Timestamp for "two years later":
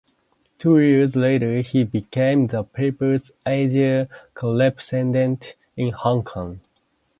0.57-1.59